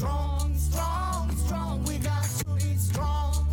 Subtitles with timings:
[0.00, 3.46] Strong, strong, strong, we got to be strong.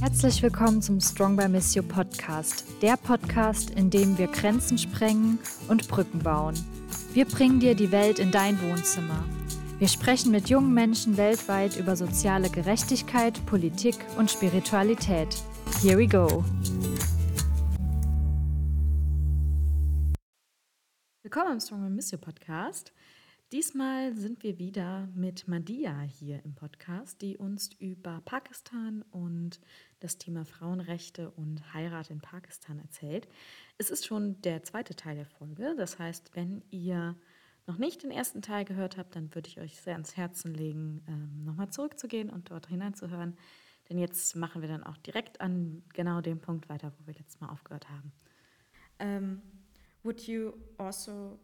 [0.00, 5.38] Herzlich willkommen zum Strong by Miss You Podcast, der Podcast, in dem wir Grenzen sprengen
[5.68, 6.54] und Brücken bauen.
[7.12, 9.22] Wir bringen dir die Welt in dein Wohnzimmer.
[9.78, 15.36] Wir sprechen mit jungen Menschen weltweit über soziale Gerechtigkeit, Politik und Spiritualität.
[15.82, 16.42] Here we go.
[21.22, 22.94] Willkommen im Strong by Miss You Podcast.
[23.52, 29.58] Diesmal sind wir wieder mit Madia hier im Podcast, die uns über Pakistan und
[29.98, 33.26] das Thema Frauenrechte und Heirat in Pakistan erzählt.
[33.76, 35.74] Es ist schon der zweite Teil der Folge.
[35.76, 37.16] Das heißt, wenn ihr
[37.66, 41.02] noch nicht den ersten Teil gehört habt, dann würde ich euch sehr ans Herzen legen,
[41.08, 43.36] ähm, nochmal zurückzugehen und dort hineinzuhören.
[43.88, 47.40] Denn jetzt machen wir dann auch direkt an genau dem Punkt weiter, wo wir letztes
[47.40, 48.12] Mal aufgehört haben.
[49.00, 49.42] Um, ähm,
[50.04, 51.40] would you also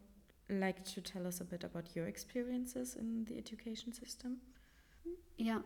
[0.49, 4.37] like to tell us a bit about your experiences in the education system?
[5.37, 5.59] Yeah.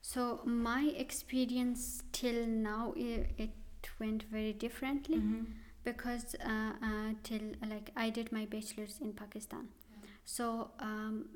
[0.00, 3.50] So my experience till now it, it
[3.98, 5.44] went very differently mm-hmm.
[5.82, 10.08] because uh, uh, till like I did my bachelor's in Pakistan, yeah.
[10.24, 11.26] so um,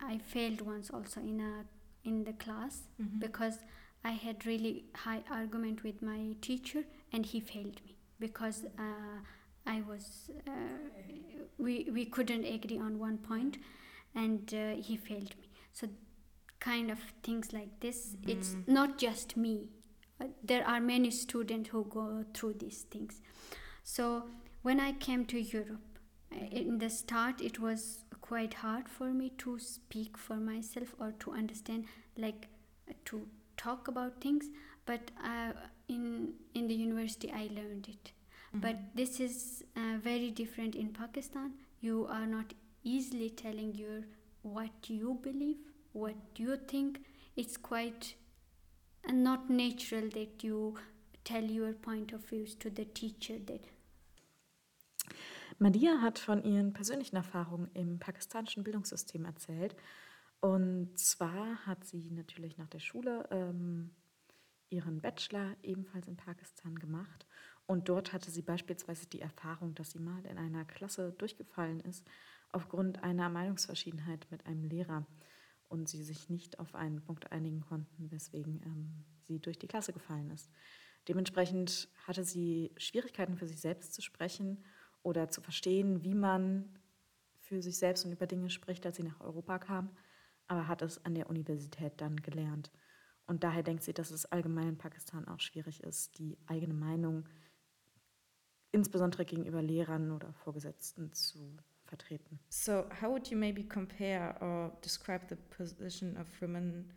[0.00, 1.64] I failed once also in a
[2.06, 3.18] in the class mm-hmm.
[3.18, 3.58] because
[4.04, 8.64] I had really high argument with my teacher and he failed me because.
[8.78, 9.20] Uh,
[9.66, 10.52] I was uh,
[11.58, 13.58] we we couldn't agree on one point,
[14.14, 15.50] and uh, he failed me.
[15.72, 15.88] So
[16.60, 18.16] kind of things like this.
[18.16, 18.30] Mm-hmm.
[18.30, 19.68] It's not just me.
[20.20, 23.20] Uh, there are many students who go through these things.
[23.82, 24.24] So
[24.62, 25.92] when I came to Europe,
[26.50, 31.32] in the start it was quite hard for me to speak for myself or to
[31.32, 31.84] understand
[32.16, 32.48] like
[33.04, 34.46] to talk about things
[34.86, 35.52] but uh,
[35.88, 38.12] in in the university i learned it
[38.54, 38.96] but mm-hmm.
[38.96, 44.02] this is uh, very different in pakistan you are not easily telling your
[44.42, 45.58] what you believe
[45.92, 47.00] what you think
[47.36, 48.14] it's quite
[49.08, 50.74] uh, not natural that you
[51.24, 53.60] tell your point of views to the teacher that
[55.58, 59.76] Madia hat von ihren persönlichen Erfahrungen im pakistanischen Bildungssystem erzählt.
[60.40, 63.94] Und zwar hat sie natürlich nach der Schule ähm,
[64.70, 67.26] ihren Bachelor ebenfalls in Pakistan gemacht
[67.72, 72.06] und dort hatte sie beispielsweise die Erfahrung, dass sie mal in einer Klasse durchgefallen ist
[72.50, 75.06] aufgrund einer Meinungsverschiedenheit mit einem Lehrer
[75.70, 79.94] und sie sich nicht auf einen Punkt einigen konnten, weswegen ähm, sie durch die Klasse
[79.94, 80.50] gefallen ist.
[81.08, 84.62] Dementsprechend hatte sie Schwierigkeiten für sich selbst zu sprechen
[85.02, 86.78] oder zu verstehen, wie man
[87.40, 89.96] für sich selbst und über Dinge spricht, als sie nach Europa kam,
[90.46, 92.70] aber hat es an der Universität dann gelernt.
[93.26, 97.24] Und daher denkt sie, dass es allgemein in Pakistan auch schwierig ist, die eigene Meinung
[97.24, 97.41] zu
[98.72, 101.38] insbesondere gegenüber Lehrern oder Vorgesetzten zu
[101.84, 102.38] vertreten.
[102.48, 106.90] So, how would you maybe compare or describe the position of women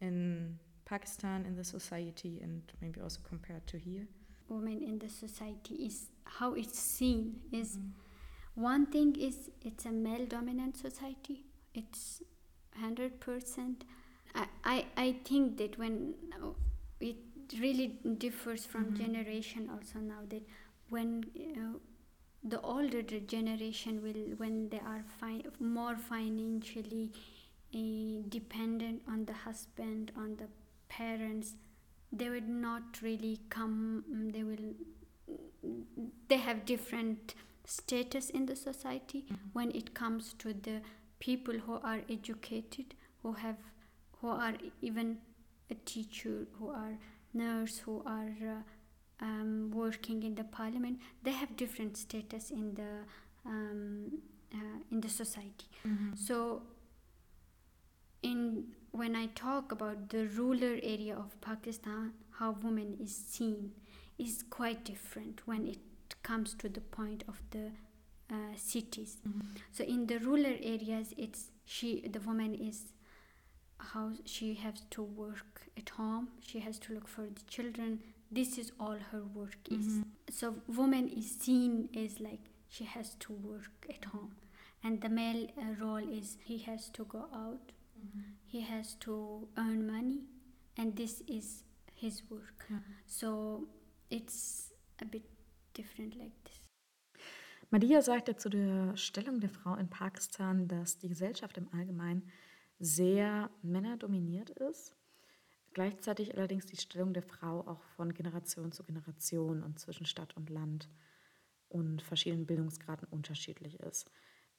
[0.00, 4.06] in Pakistan in the society and maybe also compared to here?
[4.48, 7.92] Women in the society is how it's seen is mm
[8.54, 11.44] one thing is it's a male dominant society.
[11.74, 12.22] It's
[12.76, 13.84] hundred percent.
[14.34, 16.14] I, I I think that when
[17.00, 17.16] it
[17.60, 19.04] really differs from mm -hmm.
[19.04, 20.42] generation also now that
[20.88, 21.78] when uh,
[22.42, 27.10] the older generation will when they are fi- more financially
[27.74, 30.48] uh, dependent on the husband on the
[30.88, 31.54] parents
[32.12, 34.74] they would not really come they will
[36.28, 37.34] they have different
[37.64, 39.48] status in the society mm-hmm.
[39.52, 40.80] when it comes to the
[41.18, 43.56] people who are educated who have
[44.20, 45.18] who are even
[45.70, 46.98] a teacher who are
[47.32, 48.60] nurse who are uh,
[49.20, 53.04] um, working in the parliament, they have different status in the
[53.46, 54.18] um,
[54.52, 55.66] uh, in the society.
[55.86, 56.14] Mm-hmm.
[56.14, 56.62] So,
[58.22, 63.72] in when I talk about the rural area of Pakistan, how women is seen
[64.18, 65.78] is quite different when it
[66.22, 67.72] comes to the point of the
[68.30, 69.18] uh, cities.
[69.26, 69.40] Mm-hmm.
[69.72, 72.92] So in the rural areas, it's she the woman is
[73.78, 76.28] how she has to work at home.
[76.40, 78.00] She has to look for the children
[78.34, 79.86] this is all her work is.
[79.86, 80.02] Mm-hmm.
[80.30, 84.34] so woman is seen as like she has to work at home.
[84.82, 87.72] And the male uh, role is he has to go out.
[87.98, 88.20] Mm-hmm.
[88.46, 90.20] he has to earn money.
[90.76, 91.64] And this is
[91.94, 92.66] his work.
[92.70, 92.78] Yeah.
[93.06, 93.68] so
[94.10, 95.22] it's a bit
[95.74, 96.60] different like this.
[97.70, 102.22] Madia sagte zu der Stellung der Frau in Pakistan, dass die Gesellschaft im Allgemeinen
[102.78, 104.94] sehr männerdominiert ist
[105.74, 110.48] Gleichzeitig allerdings die Stellung der Frau auch von Generation zu Generation und zwischen Stadt und
[110.48, 110.88] Land
[111.68, 114.08] und verschiedenen Bildungsgraden unterschiedlich ist.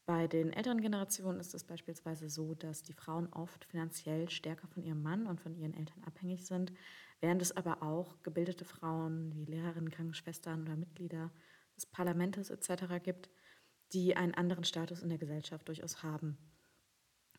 [0.06, 4.84] Bei den älteren Generationen ist es beispielsweise so, dass die Frauen oft finanziell stärker von
[4.84, 6.74] ihrem Mann und von ihren Eltern abhängig sind,
[7.22, 11.32] während es aber auch gebildete Frauen wie Lehrerinnen, Krankenschwestern oder Mitglieder
[11.78, 13.02] des Parlaments etc.
[13.02, 13.30] gibt,
[13.94, 16.38] die einen anderen Status in der Gesellschaft durchaus haben.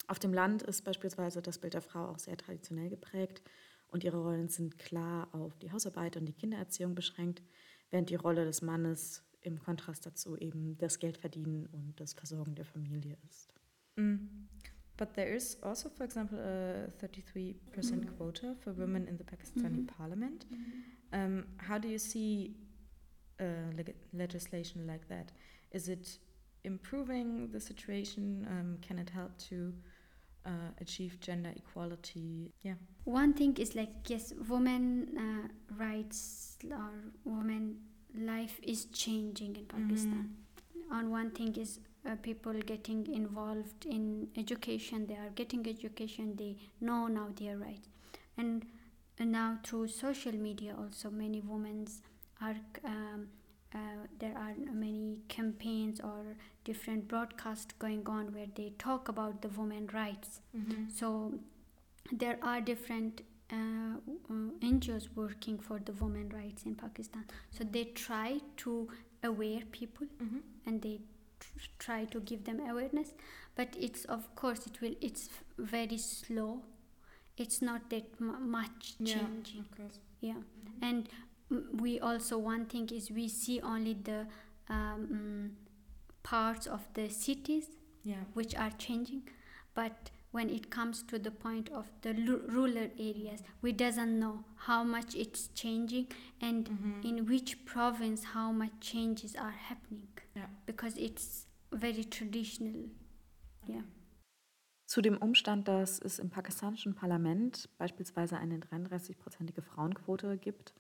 [0.07, 3.43] Auf dem Land ist beispielsweise das Bild der Frau auch sehr traditionell geprägt
[3.89, 7.43] und ihre Rollen sind klar auf die Hausarbeit und die Kindererziehung beschränkt,
[7.91, 12.65] während die Rolle des Mannes im Kontrast dazu eben das Geldverdienen und das Versorgen der
[12.65, 13.55] Familie ist.
[13.97, 14.17] Mm.
[14.97, 18.17] But there is also, for example, a 33% mm.
[18.17, 19.97] quota for women in the Pakistani mm -hmm.
[19.97, 20.47] parliament.
[20.47, 20.97] -hmm.
[21.13, 22.57] Um, how do you see
[23.41, 25.33] uh, leg legislation like that?
[25.71, 26.19] Is it
[26.65, 28.47] improving the situation?
[28.51, 29.73] Um, can it help to
[30.47, 32.53] uh, achieve gender equality?
[32.63, 32.75] Yeah.
[33.05, 34.83] One thing is like yes, women
[35.19, 36.91] uh, rights or
[37.25, 37.79] women
[38.19, 40.31] life is changing in Pakistan.
[40.31, 40.97] Mm.
[40.97, 45.07] On one thing is uh, people getting involved in education.
[45.07, 46.37] They are getting education.
[46.37, 47.89] They know now their rights,
[48.39, 48.65] and,
[49.19, 52.03] and now through social media also many women's
[52.41, 52.57] are.
[52.85, 53.29] Um,
[53.77, 59.49] uh, there are many campaigns or different broadcasts going on where they talk about the
[59.49, 60.41] women rights.
[60.57, 60.85] Mm-hmm.
[60.95, 61.35] So
[62.11, 67.25] there are different uh, uh NGOs working for the women rights in Pakistan.
[67.51, 68.89] So they try to
[69.23, 70.39] aware people mm-hmm.
[70.65, 71.01] and they
[71.41, 73.13] tr- try to give them awareness.
[73.55, 74.95] But it's of course it will.
[75.01, 75.29] It's
[75.59, 76.63] very slow.
[77.37, 79.67] It's not that m- much changing.
[79.77, 80.33] Yeah, yeah.
[80.33, 80.85] Mm-hmm.
[80.85, 81.09] and
[81.51, 84.27] we also one thing is we see only the
[84.69, 85.53] um,
[86.23, 87.67] parts of the cities
[88.03, 88.17] yeah.
[88.35, 89.23] which are changing
[89.75, 94.83] but when it comes to the point of the rural areas we doesn't know how
[94.83, 96.09] much it's changing
[96.41, 97.07] and mm-hmm.
[97.07, 100.47] in which province how much changes are happening yeah.
[100.67, 102.89] because it's very traditional
[103.67, 103.83] yeah
[104.89, 110.75] Zu dem Umstand, dass es im pakistanischen Parlament beispielsweise eine 33-prozentige Frauenquote gibt,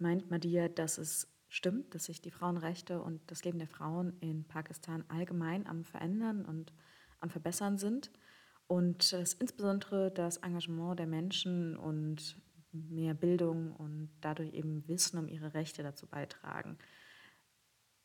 [0.00, 4.44] meint Madia, dass es stimmt, dass sich die Frauenrechte und das Leben der Frauen in
[4.44, 6.72] Pakistan allgemein am Verändern und
[7.18, 8.10] am Verbessern sind
[8.66, 12.40] und dass insbesondere das Engagement der Menschen und
[12.72, 16.78] mehr Bildung und dadurch eben Wissen um ihre Rechte dazu beitragen.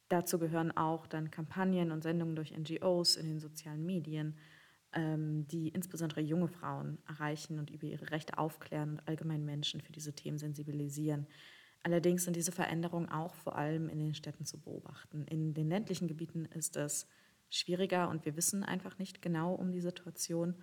[0.09, 4.37] Dazu gehören auch dann Kampagnen und Sendungen durch NGOs in den sozialen Medien,
[4.93, 9.91] ähm, die insbesondere junge Frauen erreichen und über ihre Rechte aufklären und allgemein Menschen für
[9.91, 11.27] diese Themen sensibilisieren.
[11.85, 15.23] Allerdings sind diese Veränderungen auch vor allem in den Städten zu beobachten.
[15.27, 17.07] In den ländlichen Gebieten ist es
[17.51, 20.55] schwieriger und wir wissen einfach nicht genau um die Situation,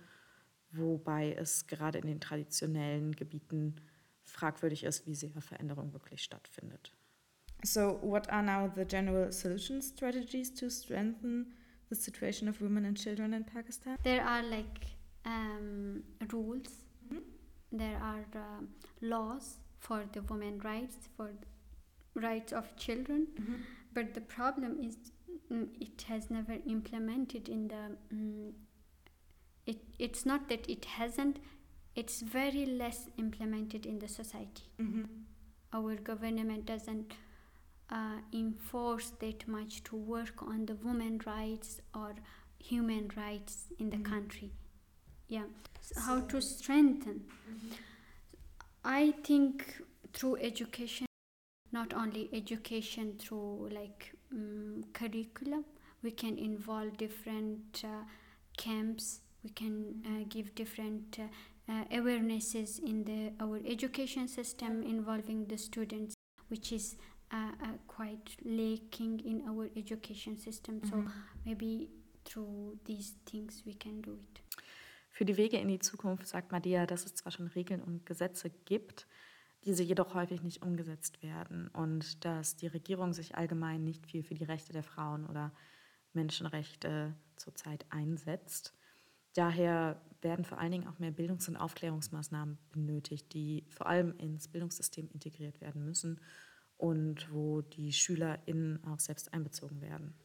[0.71, 3.77] wobei es gerade in den traditionellen Gebieten
[4.25, 6.93] fragwürdig ist, wie sehr Veränderung wirklich stattfindet.
[7.63, 11.53] So, what are now the general solution strategies to strengthen
[11.87, 13.95] the situation of women and children in Pakistan?
[14.03, 16.03] There are like um,
[16.33, 17.77] rules, mm -hmm.
[17.77, 18.67] there are uh,
[18.99, 21.31] laws for the women rights, for
[22.15, 23.27] rights of children.
[23.39, 23.55] Mm-hmm.
[23.93, 24.97] But the problem is
[25.51, 27.83] mm, it has never implemented in the.
[28.13, 28.53] Mm,
[29.65, 31.37] it, it's not that it hasn't,
[31.95, 34.63] it's very less implemented in the society.
[34.81, 35.03] Mm-hmm.
[35.71, 37.13] Our government doesn't
[37.89, 42.15] uh, enforce that much to work on the women rights or
[42.59, 44.13] human rights in the mm-hmm.
[44.13, 44.51] country.
[45.29, 45.45] Yeah,
[45.79, 47.21] so how to strengthen.
[47.49, 47.73] Mm-hmm.
[48.83, 49.81] I think
[50.13, 51.07] through education,
[51.71, 55.65] not only education through like um, curriculum,
[56.01, 58.03] we can involve different uh,
[58.57, 59.21] camps.
[59.43, 61.23] We can uh, give different uh,
[61.69, 66.13] uh awarenesses in the our education system involving the students,
[66.49, 66.97] which is
[67.31, 70.81] uh, uh, quite lacking in our education system.
[70.81, 70.89] Mm-hmm.
[70.89, 71.11] So
[71.45, 71.89] maybe
[72.25, 74.42] through these things we can do it.
[75.13, 78.49] Für die Wege in die Zukunft sagt Madia, dass es zwar schon Regeln und Gesetze
[78.65, 79.05] gibt,
[79.63, 84.33] diese jedoch häufig nicht umgesetzt werden und dass die Regierung sich allgemein nicht viel für
[84.33, 85.53] die Rechte der Frauen oder
[86.13, 88.73] Menschenrechte zurzeit einsetzt.
[89.35, 94.47] Daher werden vor allen Dingen auch mehr Bildungs- und Aufklärungsmaßnahmen benötigt, die vor allem ins
[94.47, 96.21] Bildungssystem integriert werden müssen
[96.77, 100.15] und wo die SchülerInnen auch selbst einbezogen werden.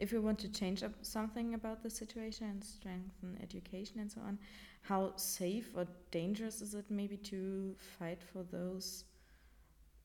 [0.00, 4.20] If we want to change up something about the situation and strengthen education and so
[4.26, 4.38] on,
[4.80, 9.04] how safe or dangerous is it maybe to fight for those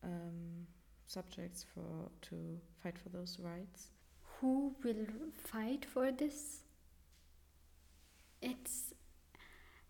[0.04, 0.68] um,
[1.08, 3.88] subjects for to fight for those rights?
[4.42, 5.08] Who will
[5.46, 6.60] fight for this?
[8.42, 8.94] It's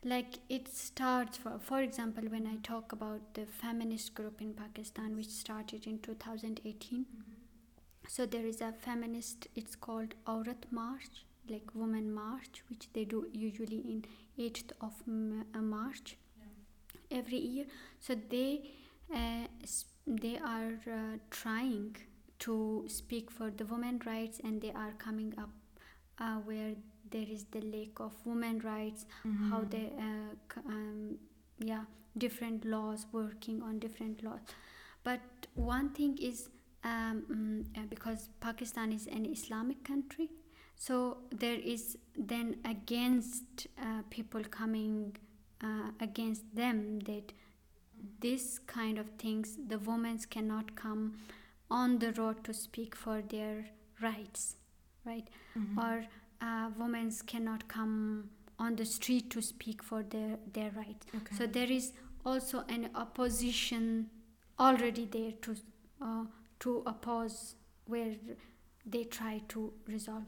[0.03, 5.15] like it starts for for example when i talk about the feminist group in pakistan
[5.15, 7.34] which started in 2018 mm -hmm
[8.07, 13.27] so there is a feminist it's called aurat march like women march which they do
[13.33, 14.05] usually in
[14.39, 17.19] 8th of uh, march yeah.
[17.19, 17.65] every year
[17.99, 18.61] so they
[19.13, 19.45] uh,
[20.07, 21.95] they are uh, trying
[22.39, 25.49] to speak for the women rights and they are coming up
[26.19, 26.73] uh, where
[27.11, 29.51] there is the lack of women rights mm-hmm.
[29.51, 31.17] how they uh, um,
[31.59, 31.83] yeah
[32.17, 34.39] different laws working on different laws
[35.03, 35.21] but
[35.53, 36.49] one thing is
[36.85, 40.29] um, mm, because pakistan is an islamic country
[40.75, 45.15] so there is then against uh, people coming
[45.63, 47.31] uh, against them that
[48.19, 51.13] this kind of things the women cannot come
[51.71, 53.65] on the road to speak for their
[54.01, 54.55] rights
[55.05, 55.79] right mm-hmm.
[55.79, 56.05] or
[56.41, 61.35] uh, women cannot come on the street to speak for their their rights okay.
[61.35, 61.93] so there is
[62.25, 64.09] also an opposition
[64.59, 65.55] already there to
[66.59, 68.15] to oppose where
[68.85, 70.25] they try to resolve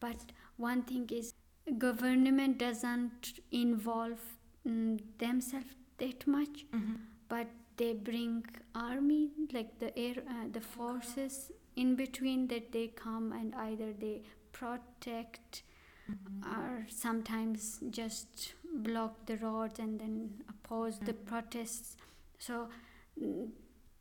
[0.00, 1.34] but one thing is
[1.78, 4.20] government doesn't involve
[4.66, 6.94] mm, themselves that much mm-hmm.
[7.28, 7.46] but
[7.76, 8.44] they bring
[8.74, 14.22] army like the air uh, the forces in between that they come and either they
[14.52, 15.62] protect
[16.10, 16.60] mm-hmm.
[16.60, 21.06] or sometimes just block the roads and then oppose mm-hmm.
[21.06, 21.96] the protests
[22.38, 22.68] so
[23.22, 23.48] mm,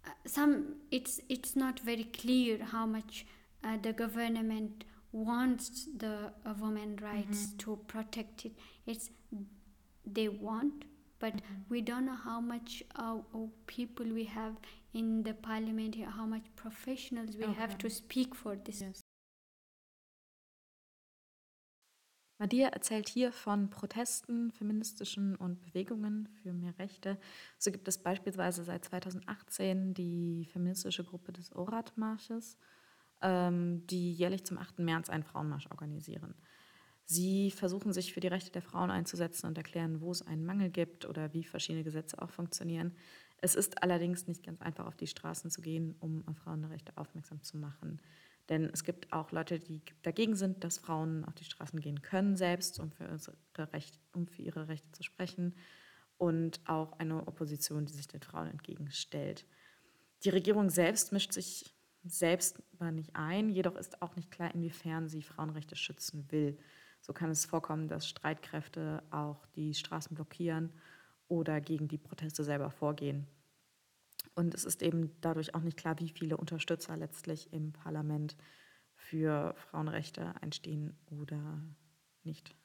[0.06, 3.26] uh, some it's it's not very clear how much
[3.64, 7.58] uh, the government wants the uh, women rights mm-hmm.
[7.58, 8.54] to protect it
[8.86, 9.10] it's
[10.06, 10.86] they want
[11.20, 11.62] but mm-hmm.
[11.70, 13.18] we don't know how much uh,
[13.68, 14.56] people we have
[14.94, 17.54] in the parliament here how much professionals we okay.
[17.54, 19.04] have to speak for this yes.
[22.40, 27.18] Madia erzählt hier von Protesten, feministischen und Bewegungen für mehr Rechte.
[27.58, 32.58] So gibt es beispielsweise seit 2018 die feministische Gruppe des Orat-Marsches,
[33.22, 34.80] ähm, die jährlich zum 8.
[34.80, 36.34] März einen Frauenmarsch organisieren.
[37.04, 40.70] Sie versuchen sich für die Rechte der Frauen einzusetzen und erklären, wo es einen Mangel
[40.70, 42.96] gibt oder wie verschiedene Gesetze auch funktionieren.
[43.42, 47.42] Es ist allerdings nicht ganz einfach, auf die Straßen zu gehen, um auf Frauenrechte aufmerksam
[47.42, 48.00] zu machen.
[48.50, 52.36] Denn es gibt auch Leute, die dagegen sind, dass Frauen auf die Straßen gehen können,
[52.36, 55.56] selbst, um für, ihre Rechte, um für ihre Rechte zu sprechen.
[56.18, 59.46] Und auch eine Opposition, die sich den Frauen entgegenstellt.
[60.24, 65.08] Die Regierung selbst mischt sich selbst mal nicht ein, jedoch ist auch nicht klar, inwiefern
[65.08, 66.58] sie Frauenrechte schützen will.
[67.02, 70.74] So kann es vorkommen, dass Streitkräfte auch die Straßen blockieren
[71.28, 73.28] oder gegen die Proteste selber vorgehen.
[74.36, 78.36] Und es ist eben dadurch auch nicht klar, wie viele Unterstützer letztlich im Parlament
[78.96, 81.62] für Frauenrechte einstehen oder
[82.24, 82.56] nicht.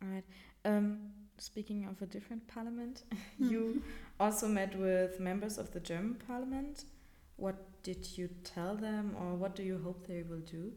[0.00, 0.24] All right.
[0.64, 3.04] Um, speaking of a different parliament,
[3.38, 3.82] you
[4.18, 6.84] also met with members of the German parliament.
[7.36, 10.72] What did you tell them, or what do you hope they will do?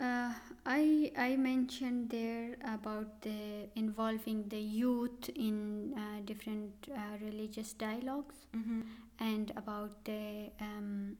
[0.00, 0.32] Uh,
[0.64, 8.36] I I mentioned there about the involving the youth in uh, different uh, religious dialogues
[8.56, 8.82] mm-hmm.
[9.18, 11.16] and about the um,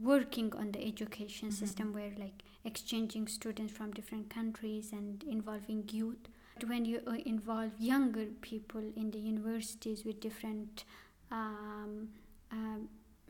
[0.00, 1.64] working on the education mm-hmm.
[1.64, 6.28] system where like exchanging students from different countries and involving youth.
[6.66, 10.84] When you uh, involve younger people in the universities with different
[11.30, 12.08] um,
[12.50, 12.88] um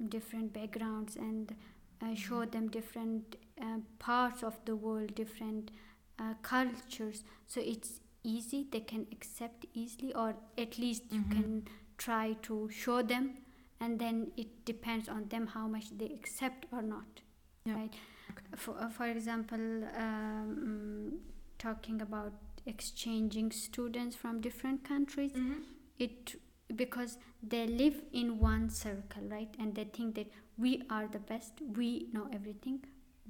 [0.08, 1.56] different backgrounds and
[2.02, 5.70] uh, show them different uh, parts of the world, different
[6.18, 7.24] uh, cultures.
[7.46, 11.16] So it's easy, they can accept easily, or at least mm-hmm.
[11.16, 13.38] you can try to show them,
[13.80, 17.20] and then it depends on them how much they accept or not.
[17.64, 17.74] Yeah.
[17.74, 17.94] Right?
[18.30, 18.44] Okay.
[18.56, 21.18] For, uh, for example, um,
[21.58, 22.32] talking about
[22.66, 25.62] exchanging students from different countries, mm-hmm.
[25.98, 26.36] it
[26.76, 29.54] because they live in one circle, right?
[29.58, 32.80] And they think that we are the best we know everything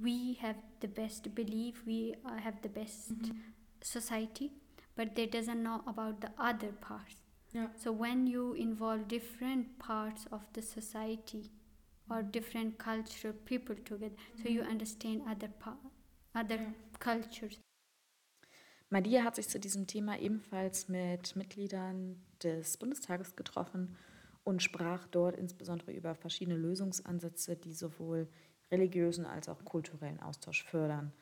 [0.01, 3.37] we have the best belief we have the best mm-hmm.
[3.81, 4.51] society
[4.95, 7.15] but they doesn't know about the other parts
[7.53, 7.67] yeah.
[7.77, 11.51] so when you involve different parts of the society
[12.09, 14.43] or different cultural people together mm-hmm.
[14.43, 14.71] so you mm-hmm.
[14.71, 15.89] understand other pa-
[16.35, 16.69] other yeah.
[16.99, 17.57] cultures
[18.91, 23.95] Madia hat sich zu diesem Thema ebenfalls mit Mitgliedern des Bundestages getroffen
[24.43, 28.27] und sprach dort insbesondere über verschiedene Lösungsansätze, die sowohl
[28.71, 31.13] religiösen als auch kulturellen Austausch fördern.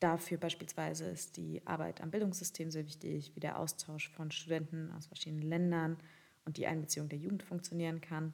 [0.00, 5.06] Dafür beispielsweise ist die Arbeit am Bildungssystem sehr wichtig, wie der Austausch von Studenten aus
[5.06, 5.98] verschiedenen Ländern
[6.46, 8.32] und die Einbeziehung der Jugend funktionieren kann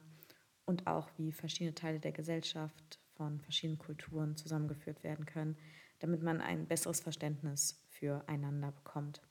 [0.65, 5.57] und auch wie verschiedene Teile der Gesellschaft von verschiedenen Kulturen zusammengeführt werden können,
[5.99, 9.21] damit man ein besseres Verständnis füreinander bekommt.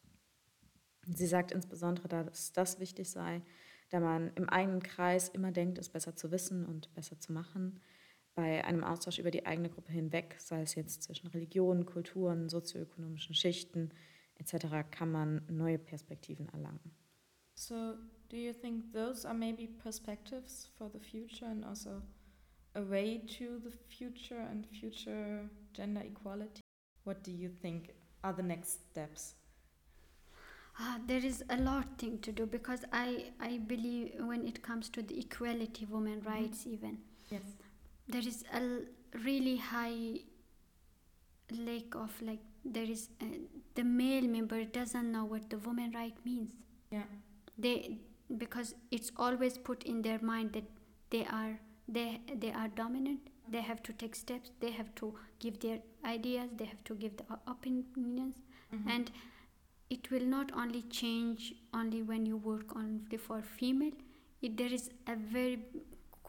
[1.07, 3.43] Sie sagt insbesondere, dass das wichtig sei,
[3.91, 7.81] da man im eigenen Kreis immer denkt, es besser zu wissen und besser zu machen.
[8.35, 13.35] bei einem Austausch über die eigene Gruppe hinweg, sei es jetzt zwischen Religionen, Kulturen, sozioökonomischen
[13.35, 13.91] Schichten
[14.37, 16.95] etc., kann man neue Perspektiven erlangen.
[17.55, 17.97] So,
[18.31, 22.01] do you think those are maybe perspectives for the future and also
[22.75, 26.63] a way to the future and future gender equality?
[27.05, 27.91] What do you think
[28.23, 29.35] are the next steps?
[30.79, 34.89] Uh, there is a lot thing to do because I, I believe when it comes
[34.91, 36.99] to the equality, women rights even,
[37.31, 37.43] Yes.
[38.09, 38.81] there is a l-
[39.25, 40.21] really high
[41.51, 43.25] lack of like there is uh,
[43.75, 46.53] the male member doesn't know what the woman right means
[46.93, 47.03] Yeah.
[47.59, 47.99] they
[48.39, 50.65] because it's always put in their mind that
[51.11, 51.59] they are
[51.89, 55.09] they they are dominant they have to take steps they have to
[55.45, 58.37] give their ideas they have to give the opinions
[58.73, 58.91] Mhm.
[58.97, 59.11] and
[59.97, 61.47] it will not only change
[61.81, 63.97] only when you work only for female
[64.43, 65.57] it, there is a very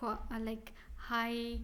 [0.02, 0.72] uh, like
[1.10, 1.60] high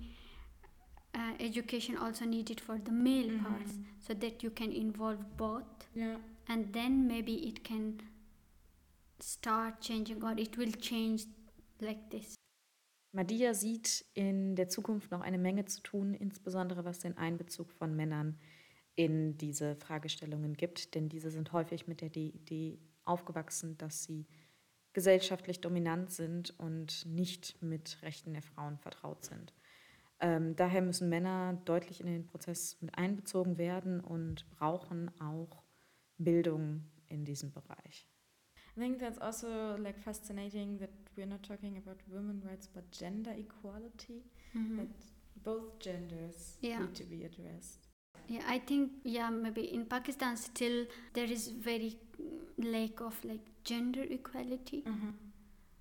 [1.16, 3.44] uh, education also needed for the male Mhm.
[3.48, 3.74] parts
[4.08, 6.18] so that you can involve both Yeah.
[6.48, 7.88] and then maybe it can
[9.20, 11.26] start changing or it will change
[11.82, 12.37] like this
[13.18, 17.96] Madia sieht in der Zukunft noch eine Menge zu tun, insbesondere was den Einbezug von
[17.96, 18.38] Männern
[18.94, 24.28] in diese Fragestellungen gibt, denn diese sind häufig mit der Idee aufgewachsen, dass sie
[24.94, 29.52] gesellschaftlich dominant sind und nicht mit Rechten der Frauen vertraut sind.
[30.20, 35.64] Ähm, daher müssen Männer deutlich in den Prozess mit einbezogen werden und brauchen auch
[36.20, 38.08] Bildung in diesem Bereich.
[38.78, 43.32] I think that's also like fascinating that we're not talking about women rights but gender
[43.32, 44.22] equality.
[44.54, 44.88] That
[45.44, 46.80] both genders Yeah.
[46.80, 47.80] need to be addressed.
[48.36, 50.78] yeah i think yeah maybe in pakistan still
[51.18, 51.90] there is very
[52.74, 54.80] lack of like gender equality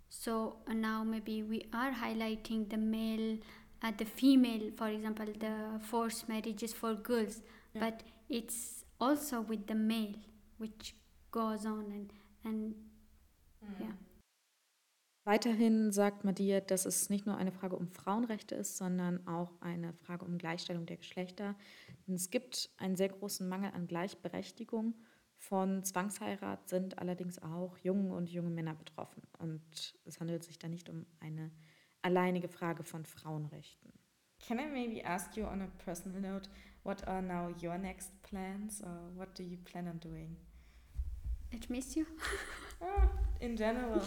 [0.09, 3.39] so uh, now maybe we are highlighting the male
[3.83, 5.55] uh, the female for example the
[5.91, 7.41] forced marriages for girls
[7.75, 7.81] Yeah.
[7.85, 8.03] but
[8.41, 8.61] it's
[9.07, 10.15] also with the male
[10.59, 10.95] which
[11.41, 12.13] goes on and
[12.45, 12.75] and
[13.81, 13.97] Ja.
[15.25, 19.93] Weiterhin sagt Madia, dass es nicht nur eine Frage um Frauenrechte ist, sondern auch eine
[19.93, 21.57] Frage um Gleichstellung der Geschlechter.
[22.07, 24.95] Denn es gibt einen sehr großen Mangel an Gleichberechtigung.
[25.37, 29.23] Von Zwangsheirat sind allerdings auch junge und junge Männer betroffen.
[29.39, 31.51] Und es handelt sich da nicht um eine
[32.03, 33.93] alleinige Frage von Frauenrechten.
[34.39, 36.49] Can I maybe ask you on a personal note,
[36.85, 40.37] what are now your next plans or what do you plan on doing?
[41.53, 42.07] it miss you
[43.41, 44.03] in general,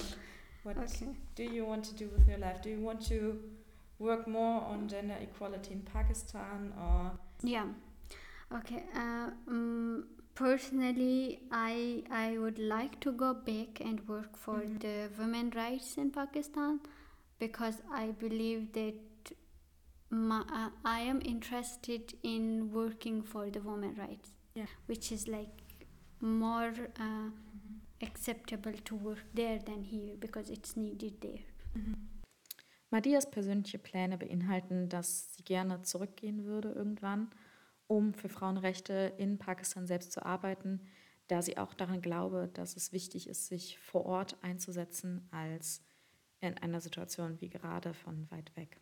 [0.63, 2.61] what okay do you want to do with your life?
[2.61, 3.39] Do you want to
[3.99, 7.11] work more on gender equality in Pakistan or
[7.43, 7.67] Yeah.
[8.51, 8.83] Okay.
[8.95, 14.79] Uh, um, personally, I I would like to go back and work for Mhm.
[14.85, 16.79] the women rights in Pakistan
[17.39, 19.33] because I believe that
[20.09, 24.31] my, uh, I am interested in working for the women rights.
[24.55, 24.65] Yeah.
[24.87, 25.61] Which is like
[26.21, 27.29] more uh,
[28.01, 31.39] acceptable to work there than here because it's needed there.
[32.91, 37.29] Madias persönliche Pläne beinhalten, dass sie gerne zurückgehen würde irgendwann,
[37.87, 40.81] um für Frauenrechte in Pakistan selbst zu arbeiten,
[41.27, 45.83] da sie auch daran glaube, dass es wichtig ist, sich vor Ort einzusetzen, als
[46.41, 48.79] in einer Situation wie gerade von weit weg.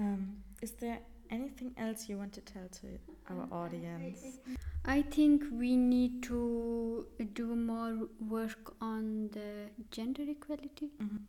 [0.00, 0.98] um, is there
[1.30, 2.86] anything else you want to tell to
[3.28, 4.38] our audience?
[4.84, 10.90] I think we need to do more work on the gender equality.
[10.98, 11.20] Mhm.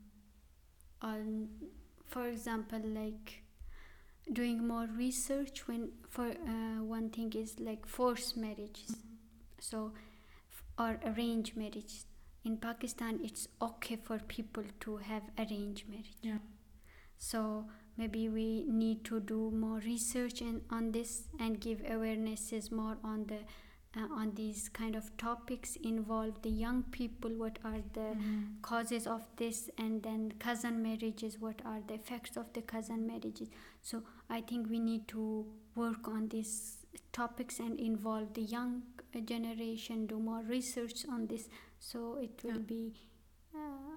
[1.01, 1.49] On,
[2.07, 3.43] for example, like
[4.31, 8.95] doing more research when for uh, one thing is like forced marriages.
[9.59, 9.93] So,
[10.77, 12.05] or arranged marriages.
[12.43, 16.15] In Pakistan, it's okay for people to have arranged marriage.
[16.23, 16.39] Yeah.
[17.17, 17.65] So
[18.01, 18.47] maybe we
[18.83, 23.39] need to do more research in, on this and give awarenesses more on the
[24.01, 25.75] uh, on these kind of topics.
[25.83, 27.31] Involve the young people.
[27.43, 28.61] What are the Mhm.
[28.67, 33.49] causes of this and then cousin marriages what are the effects of the cousin marriages
[33.89, 34.01] so
[34.37, 35.23] i think we need to
[35.81, 36.53] work on these
[37.19, 38.73] topics and involve the young
[39.15, 42.69] uh, generation do more research on this so it will Yeah.
[42.75, 42.81] be
[43.55, 43.95] uh,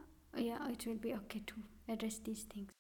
[0.49, 1.55] yeah it will be okay to
[1.97, 2.71] address these things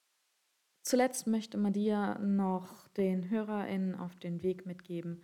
[0.84, 5.22] Zuletzt möchte Madia noch den HörerInnen auf den Weg mitgeben,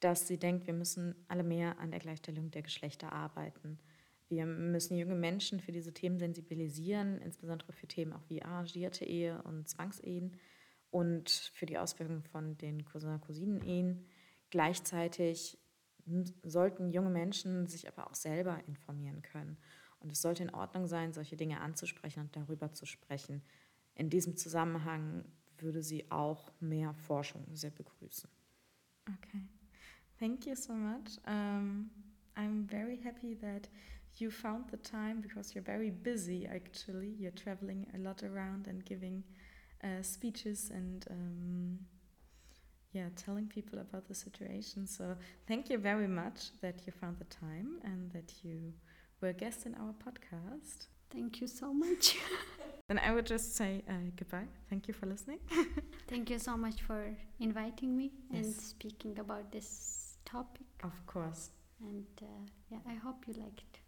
[0.00, 3.78] dass sie denkt, wir müssen alle mehr an der Gleichstellung der Geschlechter arbeiten.
[4.28, 9.40] Wir müssen junge Menschen für diese Themen sensibilisieren, insbesondere für Themen auch wie arrangierte Ehe
[9.44, 10.36] und Zwangsehen
[10.90, 14.04] und für die Auswirkungen von den Cousin-Cousinen-Ehen.
[14.50, 15.58] Gleichzeitig
[16.42, 19.56] sollten junge Menschen sich aber auch selber informieren können.
[20.00, 23.42] Und es sollte in Ordnung sein, solche Dinge anzusprechen und darüber zu sprechen.
[23.98, 25.24] In diesem Zusammenhang
[25.58, 28.30] würde sie auch mehr Forschung sehr begrüßen.
[29.08, 29.42] Okay.
[30.18, 31.18] Thank you so much.
[31.26, 31.90] Um,
[32.36, 33.68] I'm very happy that
[34.16, 37.14] you found the time because you're very busy actually.
[37.18, 39.24] You're traveling a lot around and giving
[39.82, 41.78] uh, speeches and um,
[42.92, 44.86] yeah, telling people about the situation.
[44.86, 48.72] So thank you very much that you found the time and that you
[49.20, 50.86] were a guest in our podcast.
[51.10, 52.16] Thank you so much.
[52.88, 54.46] then I would just say uh, goodbye.
[54.70, 55.38] Thank you for listening.
[56.08, 58.44] Thank you so much for inviting me Yes.
[58.44, 60.66] and speaking about this topic.
[60.84, 62.26] Of course, And uh,
[62.70, 63.60] yeah, I hope you liked.
[63.60, 63.80] it.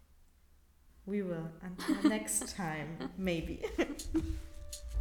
[1.05, 1.49] we will.
[1.61, 3.63] Until next time, maybe.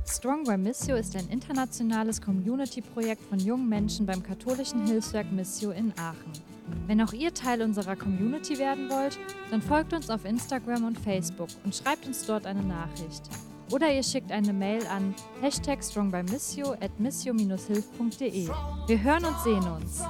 [0.07, 5.93] Strong by Missio ist ein internationales Community-Projekt von jungen Menschen beim katholischen Hilfswerk Missio in
[5.99, 6.33] Aachen.
[6.87, 9.19] Wenn auch ihr Teil unserer Community werden wollt,
[9.51, 13.23] dann folgt uns auf Instagram und Facebook und schreibt uns dort eine Nachricht.
[13.71, 18.49] Oder ihr schickt eine Mail an hashtag strongbymissio at missio-hilf.de.
[18.87, 20.03] Wir hören und sehen uns.